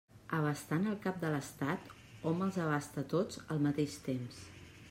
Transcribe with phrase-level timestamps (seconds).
[0.35, 1.93] Abastant el cap de l'Estat,
[2.31, 4.43] hom els abasta tots al mateix temps.